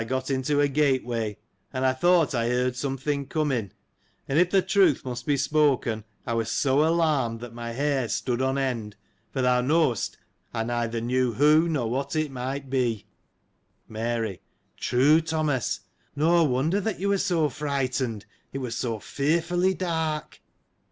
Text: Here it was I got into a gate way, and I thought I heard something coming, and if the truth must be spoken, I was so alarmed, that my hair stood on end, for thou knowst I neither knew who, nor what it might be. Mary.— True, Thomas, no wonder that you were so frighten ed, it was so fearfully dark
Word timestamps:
Here 0.01 0.07
it 0.07 0.09
was 0.09 0.15
I 0.17 0.17
got 0.17 0.31
into 0.31 0.59
a 0.61 0.67
gate 0.67 1.05
way, 1.05 1.37
and 1.71 1.85
I 1.85 1.93
thought 1.93 2.33
I 2.33 2.47
heard 2.47 2.75
something 2.75 3.27
coming, 3.27 3.71
and 4.27 4.39
if 4.39 4.49
the 4.49 4.63
truth 4.63 5.05
must 5.05 5.27
be 5.27 5.37
spoken, 5.37 6.05
I 6.25 6.33
was 6.33 6.49
so 6.49 6.83
alarmed, 6.83 7.39
that 7.41 7.53
my 7.53 7.73
hair 7.73 8.09
stood 8.09 8.41
on 8.41 8.57
end, 8.57 8.95
for 9.31 9.43
thou 9.43 9.61
knowst 9.61 10.17
I 10.55 10.63
neither 10.63 11.01
knew 11.01 11.33
who, 11.33 11.69
nor 11.69 11.87
what 11.87 12.15
it 12.15 12.31
might 12.31 12.67
be. 12.67 13.05
Mary.— 13.87 14.41
True, 14.77 15.21
Thomas, 15.21 15.81
no 16.15 16.43
wonder 16.45 16.81
that 16.81 16.99
you 16.99 17.09
were 17.09 17.19
so 17.19 17.47
frighten 17.49 18.15
ed, 18.15 18.25
it 18.53 18.57
was 18.57 18.73
so 18.75 18.97
fearfully 18.97 19.75
dark 19.75 20.39